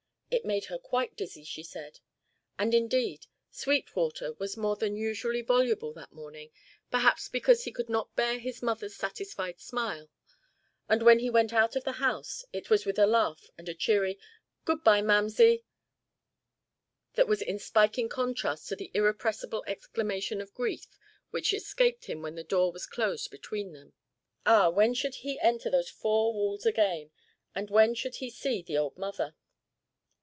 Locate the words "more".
4.55-4.77